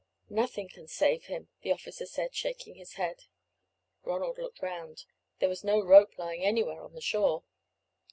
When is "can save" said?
0.67-1.25